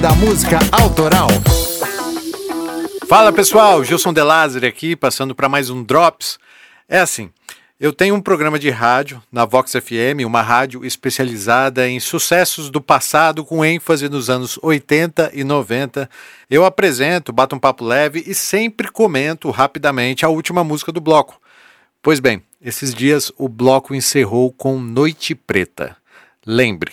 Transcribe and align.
Da 0.00 0.12
Música 0.14 0.58
Autoral. 0.70 1.28
Fala 3.08 3.32
pessoal, 3.32 3.82
Gilson 3.82 4.12
De 4.12 4.22
Lázari 4.22 4.66
aqui, 4.66 4.94
passando 4.94 5.34
para 5.34 5.48
mais 5.48 5.70
um 5.70 5.82
Drops. 5.82 6.38
É 6.88 7.00
assim, 7.00 7.30
eu 7.80 7.92
tenho 7.92 8.14
um 8.14 8.20
programa 8.20 8.60
de 8.60 8.70
rádio 8.70 9.20
na 9.32 9.44
Vox 9.44 9.72
FM, 9.72 10.24
uma 10.24 10.40
rádio 10.40 10.84
especializada 10.84 11.88
em 11.88 11.98
sucessos 11.98 12.70
do 12.70 12.80
passado 12.80 13.44
com 13.44 13.64
ênfase 13.64 14.08
nos 14.08 14.30
anos 14.30 14.56
80 14.62 15.32
e 15.34 15.42
90. 15.42 16.08
Eu 16.48 16.64
apresento, 16.64 17.32
bato 17.32 17.56
um 17.56 17.58
papo 17.58 17.84
leve 17.84 18.22
e 18.24 18.34
sempre 18.34 18.92
comento 18.92 19.50
rapidamente 19.50 20.24
a 20.24 20.28
última 20.28 20.62
música 20.62 20.92
do 20.92 21.00
bloco. 21.00 21.40
Pois 22.00 22.20
bem, 22.20 22.42
esses 22.62 22.94
dias 22.94 23.32
o 23.36 23.48
bloco 23.48 23.94
encerrou 23.94 24.52
com 24.52 24.78
Noite 24.78 25.34
Preta. 25.34 25.96
Lembre, 26.46 26.92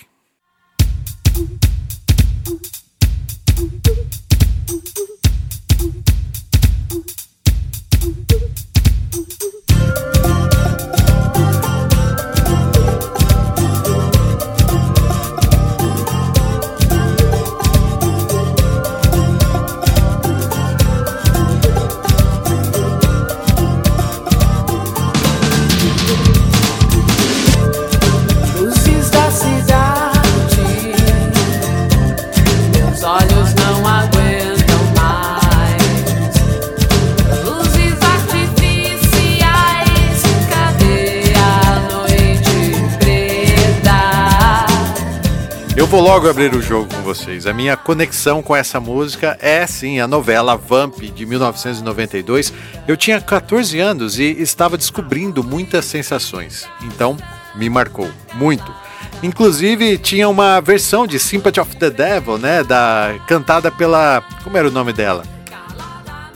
vou 45.96 46.04
logo 46.04 46.30
abrir 46.30 46.54
o 46.54 46.62
jogo 46.62 46.94
com 46.94 47.02
vocês. 47.04 47.48
A 47.48 47.54
minha 47.54 47.78
conexão 47.78 48.44
com 48.44 48.54
essa 48.54 48.82
música 48.82 49.38
é 49.42 49.66
sim 49.66 50.02
a 50.02 50.06
novela 50.06 50.58
Vamp 50.58 51.00
de 51.00 51.26
1992. 51.26 52.52
Eu 52.86 52.98
tinha 52.98 53.22
14 53.22 53.80
anos 53.80 54.20
e 54.20 54.26
estava 54.42 54.76
descobrindo 54.76 55.42
muitas 55.42 55.86
sensações. 55.86 56.68
Então, 56.84 57.16
me 57.56 57.70
marcou 57.70 58.10
muito. 58.34 58.76
Inclusive 59.24 59.98
tinha 59.98 60.28
uma 60.28 60.60
versão 60.60 61.08
de 61.08 61.18
Sympathy 61.18 61.62
of 61.62 61.78
the 61.78 61.90
Devil, 61.90 62.38
né, 62.40 62.62
da 62.62 63.16
cantada 63.26 63.72
pela, 63.72 64.22
como 64.44 64.58
era 64.58 64.68
o 64.68 64.72
nome 64.72 64.92
dela? 64.92 65.24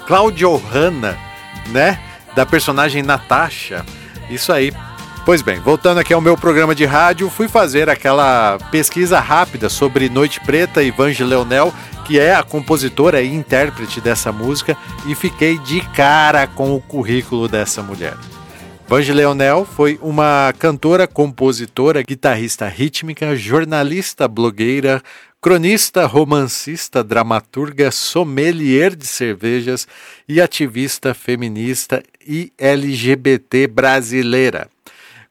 Claudio 0.08 0.56
Hanna, 0.56 1.18
né, 1.68 2.00
da 2.34 2.46
personagem 2.46 3.04
Natasha. 3.04 3.86
Isso 4.30 4.54
aí. 4.54 4.72
Pois 5.30 5.44
bem, 5.44 5.60
voltando 5.60 6.00
aqui 6.00 6.12
ao 6.12 6.20
meu 6.20 6.36
programa 6.36 6.74
de 6.74 6.86
rádio, 6.86 7.30
fui 7.30 7.48
fazer 7.48 7.88
aquela 7.88 8.58
pesquisa 8.72 9.20
rápida 9.20 9.70
sobre 9.70 10.10
Noite 10.10 10.40
Preta 10.40 10.82
e 10.82 10.90
Vange 10.90 11.24
Leonel, 11.24 11.72
que 12.04 12.20
é 12.20 12.34
a 12.34 12.42
compositora 12.42 13.22
e 13.22 13.32
intérprete 13.32 14.02
dessa 14.02 14.32
música, 14.32 14.76
e 15.06 15.14
fiquei 15.14 15.60
de 15.60 15.82
cara 15.92 16.48
com 16.48 16.76
o 16.76 16.82
currículo 16.82 17.48
dessa 17.48 17.84
mulher. 17.84 18.18
Vange 18.88 19.14
Leonel 19.14 19.68
foi 19.72 20.00
uma 20.02 20.52
cantora, 20.58 21.06
compositora, 21.06 22.02
guitarrista 22.02 22.68
rítmica, 22.68 23.36
jornalista, 23.36 24.28
blogueira, 24.28 25.00
cronista, 25.40 26.08
romancista, 26.08 27.04
dramaturga, 27.04 27.92
sommelier 27.92 28.96
de 28.96 29.06
cervejas 29.06 29.88
e 30.28 30.42
ativista 30.42 31.14
feminista 31.14 32.02
e 32.28 32.52
LGBT 32.58 33.68
brasileira. 33.68 34.68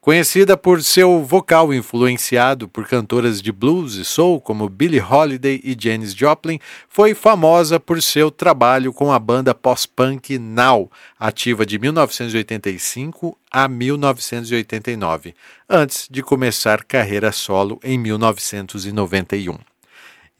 Conhecida 0.00 0.56
por 0.56 0.80
seu 0.80 1.24
vocal 1.24 1.74
influenciado 1.74 2.68
por 2.68 2.86
cantoras 2.86 3.42
de 3.42 3.50
blues 3.50 3.96
e 3.96 4.04
soul 4.04 4.40
como 4.40 4.68
Billie 4.68 5.00
Holiday 5.00 5.60
e 5.64 5.76
Janis 5.78 6.14
Joplin, 6.14 6.60
foi 6.88 7.14
famosa 7.14 7.80
por 7.80 8.00
seu 8.00 8.30
trabalho 8.30 8.92
com 8.92 9.12
a 9.12 9.18
banda 9.18 9.52
pós-punk 9.52 10.38
Now, 10.38 10.88
ativa 11.18 11.66
de 11.66 11.80
1985 11.80 13.36
a 13.50 13.66
1989, 13.66 15.34
antes 15.68 16.06
de 16.08 16.22
começar 16.22 16.84
carreira 16.84 17.32
solo 17.32 17.80
em 17.82 17.98
1991. 17.98 19.58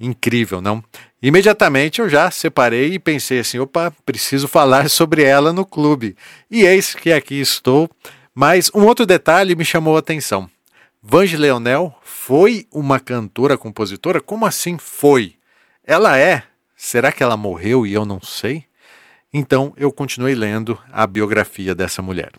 Incrível, 0.01 0.61
não? 0.61 0.83
Imediatamente 1.21 2.01
eu 2.01 2.09
já 2.09 2.31
separei 2.31 2.95
e 2.95 2.99
pensei 3.01 3.41
assim: 3.41 3.59
opa, 3.59 3.93
preciso 4.07 4.47
falar 4.47 4.89
sobre 4.89 5.25
ela 5.25 5.53
no 5.53 5.67
clube. 5.67 6.17
E 6.49 6.63
eis 6.63 6.95
que 6.95 7.13
aqui 7.13 7.41
estou 7.41 7.91
mas 8.41 8.71
um 8.73 8.87
outro 8.87 9.05
detalhe 9.05 9.57
me 9.57 9.65
chamou 9.65 9.97
a 9.97 9.99
atenção. 9.99 10.49
Vange 11.03 11.37
Leonel 11.37 11.93
foi 12.05 12.69
uma 12.71 13.01
cantora 13.01 13.59
compositora? 13.59 14.21
Como 14.21 14.47
assim 14.47 14.79
foi? 14.79 15.35
Ela 15.85 16.17
é? 16.17 16.45
Será 16.77 17.11
que 17.11 17.21
ela 17.21 17.37
morreu 17.37 17.85
e 17.85 17.93
eu 17.93 18.05
não 18.05 18.21
sei? 18.23 18.65
Então 19.35 19.73
eu 19.77 19.91
continuei 19.91 20.37
lendo 20.37 20.79
a 20.93 21.05
biografia 21.05 21.75
dessa 21.75 22.01
mulher. 22.01 22.31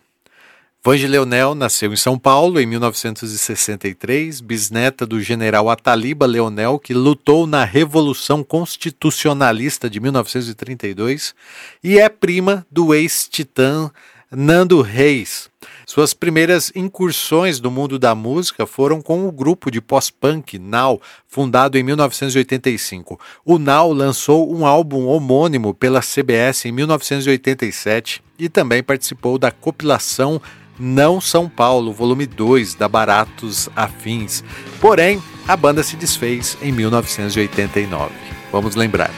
Vange 0.82 1.06
Leonel 1.06 1.54
nasceu 1.54 1.92
em 1.92 1.98
São 1.98 2.18
Paulo 2.18 2.62
em 2.62 2.66
1963, 2.66 4.40
bisneta 4.40 5.06
do 5.06 5.22
general 5.22 5.70
Ataliba 5.70 6.26
Leonel, 6.26 6.80
que 6.80 6.94
lutou 6.94 7.46
na 7.46 7.66
Revolução 7.66 8.42
Constitucionalista 8.42 9.90
de 9.90 10.00
1932, 10.00 11.36
e 11.84 12.00
é 12.00 12.08
prima 12.08 12.66
do 12.72 12.94
ex-titã 12.94 13.92
Nando 14.32 14.84
Reis. 14.84 15.50
Suas 15.88 16.14
primeiras 16.14 16.72
incursões 16.76 17.60
no 17.60 17.72
mundo 17.72 17.98
da 17.98 18.14
música 18.14 18.68
foram 18.68 19.02
com 19.02 19.28
o 19.28 19.32
grupo 19.32 19.72
de 19.72 19.82
pós-punk 19.82 20.60
Now, 20.60 21.02
fundado 21.28 21.80
em 21.80 21.84
1985. 21.84 23.20
O 23.44 23.58
Now 23.58 23.92
lançou 23.92 24.54
um 24.56 24.68
álbum 24.68 25.08
homônimo 25.08 25.74
pela 25.74 26.00
CBS 26.02 26.66
em 26.66 26.72
1987 26.72 28.22
e 28.38 28.48
também 28.48 28.84
participou 28.84 29.40
da 29.40 29.50
compilação 29.50 30.40
Não 30.80 31.20
São 31.20 31.50
Paulo, 31.50 31.92
volume 31.92 32.28
2 32.28 32.76
da 32.76 32.88
Baratos 32.88 33.68
Afins. 33.76 34.44
Porém, 34.80 35.20
a 35.48 35.58
banda 35.58 35.82
se 35.82 35.96
desfez 35.96 36.56
em 36.62 36.72
1989. 36.72 38.14
Vamos 38.52 38.76
lembrar. 38.76 39.10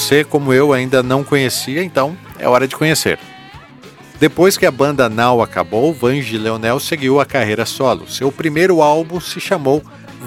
Você, 0.00 0.24
como 0.24 0.50
eu, 0.50 0.72
ainda 0.72 1.02
não 1.02 1.22
conhecia, 1.22 1.84
então 1.84 2.16
é 2.38 2.48
hora 2.48 2.66
de 2.66 2.74
conhecer. 2.74 3.18
Depois 4.18 4.56
que 4.56 4.64
a 4.64 4.70
banda 4.70 5.10
Now 5.10 5.42
acabou, 5.42 5.92
Vange 5.92 6.38
Leonel 6.38 6.80
seguiu 6.80 7.20
a 7.20 7.26
carreira 7.26 7.66
solo. 7.66 8.08
Seu 8.08 8.32
primeiro 8.32 8.80
álbum 8.80 9.20
se 9.20 9.38
chamou 9.38 9.82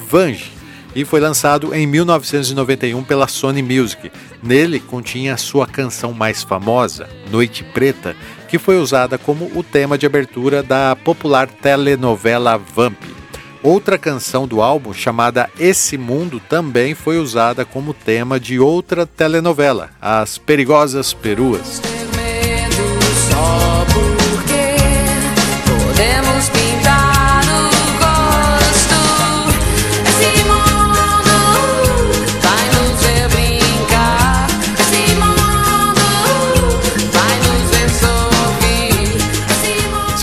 Vange 0.07 0.51
e 0.95 1.03
foi 1.03 1.19
lançado 1.19 1.73
em 1.73 1.88
1991 1.88 3.03
pela 3.03 3.28
Sony 3.28 3.63
Music. 3.63 4.12
Nele 4.44 4.79
continha 4.79 5.33
a 5.33 5.38
sua 5.38 5.65
canção 5.65 6.13
mais 6.13 6.44
famosa, 6.44 7.09
Noite 7.31 7.63
Preta, 7.63 8.15
que 8.47 8.59
foi 8.59 8.77
usada 8.77 9.18
como 9.18 9.51
o 9.56 9.63
tema 9.63 9.97
de 9.97 10.06
abertura 10.06 10.62
da 10.62 10.95
popular 10.95 11.47
telenovela 11.47 12.59
Vamp. 12.59 13.22
Outra 13.63 13.98
canção 13.98 14.45
do 14.45 14.62
álbum, 14.62 14.94
chamada 14.94 15.50
Esse 15.57 15.98
Mundo, 15.98 16.42
também 16.50 16.94
foi 16.94 17.18
usada 17.18 17.63
como 17.63 17.94
tema 17.94 18.38
de 18.38 18.60
outra 18.60 19.06
telenovela, 19.07 19.89
As 20.01 20.38
Perigosas 20.38 21.13
Peruas. 21.13 21.81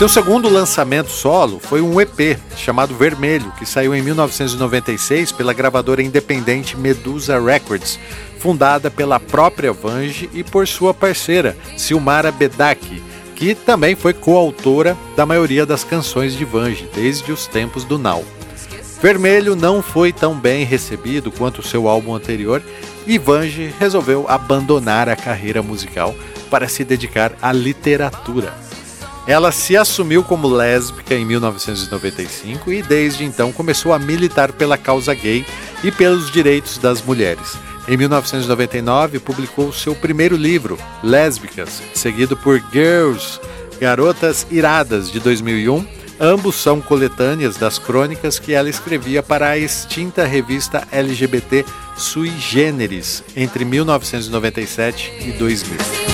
Seu 0.01 0.09
segundo 0.09 0.49
lançamento 0.49 1.11
solo 1.11 1.59
foi 1.59 1.79
um 1.79 2.01
EP 2.01 2.35
chamado 2.57 2.95
Vermelho, 2.95 3.53
que 3.59 3.67
saiu 3.67 3.93
em 3.93 4.01
1996 4.01 5.31
pela 5.31 5.53
gravadora 5.53 6.01
independente 6.01 6.75
Medusa 6.75 7.39
Records, 7.39 7.99
fundada 8.39 8.89
pela 8.89 9.19
própria 9.19 9.71
Vange 9.71 10.27
e 10.33 10.43
por 10.43 10.67
sua 10.67 10.91
parceira, 10.91 11.55
Silmara 11.77 12.31
Bedak, 12.31 12.99
que 13.35 13.53
também 13.53 13.95
foi 13.95 14.11
coautora 14.11 14.97
da 15.15 15.23
maioria 15.23 15.67
das 15.67 15.83
canções 15.83 16.33
de 16.33 16.45
Vange, 16.45 16.89
desde 16.95 17.31
os 17.31 17.45
tempos 17.45 17.83
do 17.83 17.99
Now. 17.99 18.25
Vermelho 19.03 19.55
não 19.55 19.83
foi 19.83 20.11
tão 20.11 20.33
bem 20.33 20.65
recebido 20.65 21.31
quanto 21.31 21.61
seu 21.61 21.87
álbum 21.87 22.15
anterior 22.15 22.63
e 23.05 23.19
Vange 23.19 23.71
resolveu 23.79 24.25
abandonar 24.27 25.07
a 25.07 25.15
carreira 25.15 25.61
musical 25.61 26.15
para 26.49 26.67
se 26.67 26.83
dedicar 26.83 27.33
à 27.39 27.51
literatura. 27.51 28.70
Ela 29.27 29.51
se 29.51 29.77
assumiu 29.77 30.23
como 30.23 30.47
lésbica 30.47 31.13
em 31.13 31.25
1995 31.25 32.71
e 32.73 32.81
desde 32.81 33.23
então 33.23 33.51
começou 33.51 33.93
a 33.93 33.99
militar 33.99 34.51
pela 34.51 34.77
causa 34.77 35.13
gay 35.13 35.45
e 35.83 35.91
pelos 35.91 36.31
direitos 36.31 36.77
das 36.77 37.01
mulheres. 37.01 37.55
Em 37.87 37.97
1999, 37.97 39.19
publicou 39.19 39.71
seu 39.71 39.95
primeiro 39.95 40.35
livro, 40.35 40.77
Lésbicas, 41.03 41.81
seguido 41.93 42.37
por 42.37 42.61
Girls, 42.71 43.39
Garotas 43.79 44.45
Iradas, 44.51 45.11
de 45.11 45.19
2001. 45.19 45.85
Ambos 46.19 46.55
são 46.55 46.79
coletâneas 46.79 47.57
das 47.57 47.79
crônicas 47.79 48.37
que 48.37 48.53
ela 48.53 48.69
escrevia 48.69 49.23
para 49.23 49.49
a 49.49 49.57
extinta 49.57 50.25
revista 50.25 50.87
LGBT 50.91 51.65
Sui 51.97 52.31
Generis 52.37 53.23
entre 53.35 53.65
1997 53.65 55.11
e 55.25 55.31
2000. 55.31 56.10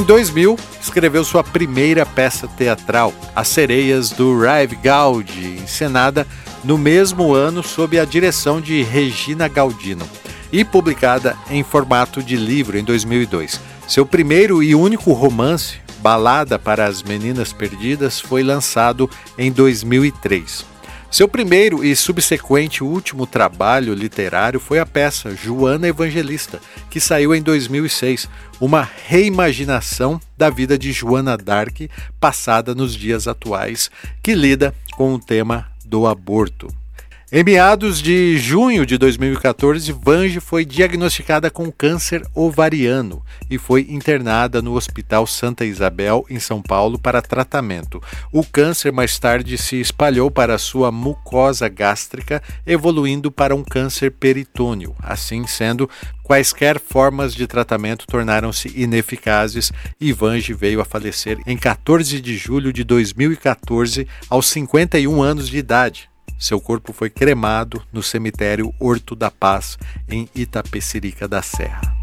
Em 0.00 0.02
2000, 0.02 0.58
escreveu 0.80 1.22
sua 1.22 1.44
primeira 1.44 2.06
peça 2.06 2.48
teatral, 2.48 3.12
As 3.36 3.48
Sereias 3.48 4.08
do 4.08 4.34
Rive 4.40 4.76
Gaudi, 4.76 5.58
encenada 5.62 6.26
no 6.64 6.78
mesmo 6.78 7.34
ano 7.34 7.62
sob 7.62 8.00
a 8.00 8.06
direção 8.06 8.62
de 8.62 8.82
Regina 8.82 9.46
Gaudino 9.46 10.08
e 10.50 10.64
publicada 10.64 11.36
em 11.50 11.62
formato 11.62 12.22
de 12.22 12.34
livro 12.34 12.78
em 12.78 12.82
2002. 12.82 13.60
Seu 13.86 14.06
primeiro 14.06 14.62
e 14.62 14.74
único 14.74 15.12
romance, 15.12 15.76
Balada 15.98 16.58
para 16.58 16.86
as 16.86 17.02
Meninas 17.02 17.52
Perdidas, 17.52 18.18
foi 18.18 18.42
lançado 18.42 19.08
em 19.36 19.52
2003. 19.52 20.64
Seu 21.10 21.26
primeiro 21.26 21.84
e 21.84 21.96
subsequente 21.96 22.84
último 22.84 23.26
trabalho 23.26 23.94
literário 23.94 24.60
foi 24.60 24.78
a 24.78 24.86
peça 24.86 25.34
Joana 25.34 25.88
Evangelista, 25.88 26.60
que 26.88 27.00
saiu 27.00 27.34
em 27.34 27.42
2006, 27.42 28.28
uma 28.60 28.88
reimaginação 29.08 30.20
da 30.38 30.48
vida 30.48 30.78
de 30.78 30.92
Joana 30.92 31.36
d'Arc 31.36 31.90
passada 32.20 32.76
nos 32.76 32.94
dias 32.94 33.26
atuais, 33.26 33.90
que 34.22 34.34
lida 34.34 34.72
com 34.92 35.12
o 35.12 35.18
tema 35.18 35.66
do 35.84 36.06
aborto. 36.06 36.79
Em 37.32 37.44
meados 37.44 38.02
de 38.02 38.36
junho 38.38 38.84
de 38.84 38.98
2014, 38.98 39.92
Vange 39.92 40.40
foi 40.40 40.64
diagnosticada 40.64 41.48
com 41.48 41.70
câncer 41.70 42.26
ovariano 42.34 43.22
e 43.48 43.56
foi 43.56 43.86
internada 43.88 44.60
no 44.60 44.74
Hospital 44.74 45.24
Santa 45.28 45.64
Isabel, 45.64 46.26
em 46.28 46.40
São 46.40 46.60
Paulo, 46.60 46.98
para 46.98 47.22
tratamento. 47.22 48.02
O 48.32 48.44
câncer 48.44 48.90
mais 48.90 49.16
tarde 49.16 49.56
se 49.56 49.80
espalhou 49.80 50.28
para 50.28 50.58
sua 50.58 50.90
mucosa 50.90 51.68
gástrica, 51.68 52.42
evoluindo 52.66 53.30
para 53.30 53.54
um 53.54 53.62
câncer 53.62 54.10
peritônio. 54.10 54.92
Assim 55.00 55.46
sendo, 55.46 55.88
quaisquer 56.24 56.80
formas 56.80 57.32
de 57.32 57.46
tratamento 57.46 58.08
tornaram-se 58.08 58.72
ineficazes 58.74 59.70
e 60.00 60.12
Vange 60.12 60.52
veio 60.52 60.80
a 60.80 60.84
falecer 60.84 61.38
em 61.46 61.56
14 61.56 62.20
de 62.20 62.36
julho 62.36 62.72
de 62.72 62.82
2014, 62.82 64.04
aos 64.28 64.48
51 64.48 65.22
anos 65.22 65.48
de 65.48 65.58
idade. 65.58 66.09
Seu 66.40 66.58
corpo 66.58 66.90
foi 66.94 67.10
cremado 67.10 67.82
no 67.92 68.02
cemitério 68.02 68.74
Horto 68.80 69.14
da 69.14 69.30
Paz, 69.30 69.76
em 70.08 70.26
Itapecerica 70.34 71.28
da 71.28 71.42
Serra. 71.42 71.94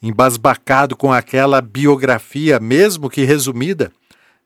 Embasbacado 0.00 0.96
com 0.96 1.12
aquela 1.12 1.60
biografia, 1.60 2.60
mesmo 2.60 3.10
que 3.10 3.24
resumida, 3.24 3.90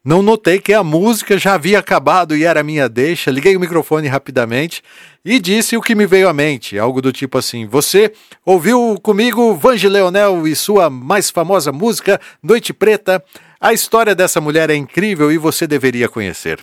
não 0.05 0.21
notei 0.21 0.59
que 0.59 0.73
a 0.73 0.83
música 0.83 1.39
já 1.39 1.55
havia 1.55 1.79
acabado 1.79 2.37
e 2.37 2.45
era 2.45 2.65
minha 2.65 2.89
deixa. 2.89 3.31
Liguei 3.31 3.57
o 3.57 3.61
microfone 3.61 4.09
rapidamente 4.09 4.83
e 5.25 5.39
disse 5.39 5.77
o 5.77 5.81
que 5.81 5.95
me 5.95 6.07
veio 6.07 6.29
à 6.29 6.33
mente, 6.33 6.77
algo 6.77 7.01
do 7.01 7.13
tipo 7.13 7.39
assim: 7.39 7.67
Você 7.67 8.13
ouviu 8.45 8.99
comigo 9.01 9.55
Vange 9.55 9.89
Leonel 9.89 10.47
e 10.49 10.57
sua 10.57 10.91
mais 10.91 11.31
famosa 11.31 11.71
música 11.71 12.21
Noite 12.43 12.73
Preta? 12.73 13.23
A 13.61 13.73
história 13.73 14.13
dessa 14.13 14.41
mulher 14.41 14.71
é 14.71 14.75
incrível 14.75 15.31
e 15.31 15.39
você 15.39 15.69
deveria 15.69 16.09
conhecer. 16.09 16.59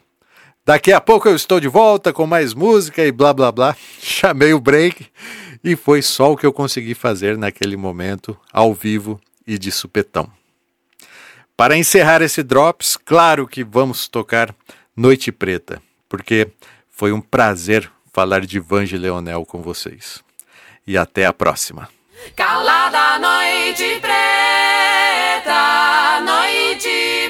Daqui 0.65 0.91
a 0.91 0.99
pouco 0.99 1.29
eu 1.29 1.35
estou 1.35 1.61
de 1.61 1.69
volta 1.69 2.11
com 2.11 2.27
mais 2.27 2.53
música 2.53 3.05
e 3.05 3.11
blá 3.11 3.33
blá 3.33 3.53
blá. 3.53 3.73
Chamei 4.01 4.53
o 4.53 4.59
break 4.59 5.07
e 5.63 5.77
foi 5.77 6.01
só 6.01 6.33
o 6.33 6.37
que 6.37 6.45
eu 6.45 6.51
consegui 6.51 6.93
fazer 6.93 7.37
naquele 7.37 7.77
momento, 7.77 8.37
ao 8.51 8.73
vivo 8.73 9.17
e 9.47 9.57
de 9.57 9.71
supetão. 9.71 10.38
Para 11.59 11.75
encerrar 11.75 12.21
esse 12.21 12.41
Drops, 12.41 12.95
claro 12.95 13.45
que 13.45 13.65
vamos 13.65 14.07
tocar 14.07 14.55
Noite 14.95 15.29
Preta, 15.29 15.81
porque 16.07 16.47
foi 16.89 17.11
um 17.11 17.19
prazer 17.19 17.91
falar 18.13 18.45
de 18.45 18.61
Vange 18.61 18.97
Leonel 18.97 19.45
com 19.45 19.61
vocês. 19.61 20.23
E 20.87 20.97
até 20.97 21.25
a 21.25 21.33
próxima. 21.33 21.89
Calada 22.33 23.19
noite 23.19 23.99
preta, 23.99 25.51
noite 26.21 27.28